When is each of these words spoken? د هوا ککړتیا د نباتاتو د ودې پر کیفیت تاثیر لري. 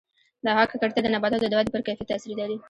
د 0.43 0.45
هوا 0.55 0.63
ککړتیا 0.71 1.01
د 1.03 1.07
نباتاتو 1.15 1.49
د 1.49 1.53
ودې 1.59 1.71
پر 1.73 1.81
کیفیت 1.87 2.07
تاثیر 2.11 2.31
لري. 2.41 2.57